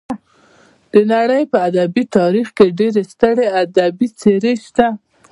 د 0.93 0.95
نړۍ 1.13 1.43
په 1.51 1.57
ادبي 1.69 2.03
تاریخ 2.17 2.47
کې 2.57 2.67
ډېرې 2.79 3.03
سترې 3.11 3.47
ادبي 3.63 4.07
څېرې 4.19 4.53
شته. 4.65 4.87